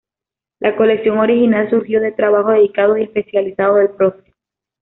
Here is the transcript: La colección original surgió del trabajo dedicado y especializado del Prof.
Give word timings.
La 0.59 0.75
colección 0.75 1.19
original 1.19 1.69
surgió 1.69 2.01
del 2.01 2.15
trabajo 2.15 2.49
dedicado 2.53 2.97
y 2.97 3.03
especializado 3.03 3.75
del 3.75 3.91
Prof. 3.91 4.15